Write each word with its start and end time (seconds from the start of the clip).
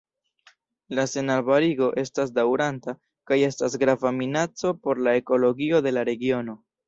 La 0.99 1.03
senarbarigo 1.09 1.89
estas 2.03 2.33
daŭranta 2.37 2.95
kaj 3.31 3.39
estas 3.49 3.77
grava 3.85 4.15
minaco 4.23 4.75
por 4.87 5.03
la 5.09 5.15
ekologio 5.21 5.83
de 5.89 5.95
la 5.97 6.09
regiono. 6.13 6.57